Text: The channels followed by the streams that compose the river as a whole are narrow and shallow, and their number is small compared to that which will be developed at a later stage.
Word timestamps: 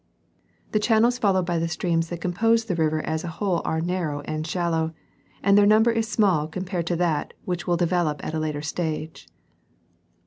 The 0.71 0.79
channels 0.79 1.19
followed 1.19 1.45
by 1.45 1.59
the 1.59 1.67
streams 1.67 2.09
that 2.09 2.21
compose 2.21 2.65
the 2.65 2.73
river 2.75 3.03
as 3.03 3.23
a 3.23 3.27
whole 3.37 3.61
are 3.63 3.79
narrow 3.79 4.21
and 4.21 4.47
shallow, 4.47 4.95
and 5.43 5.55
their 5.55 5.67
number 5.67 5.91
is 5.91 6.07
small 6.07 6.47
compared 6.47 6.87
to 6.87 6.95
that 6.95 7.35
which 7.45 7.67
will 7.67 7.77
be 7.77 7.85
developed 7.85 8.21
at 8.21 8.33
a 8.33 8.39
later 8.39 8.63
stage. 8.63 9.27